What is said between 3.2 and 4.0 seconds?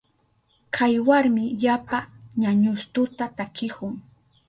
takihun.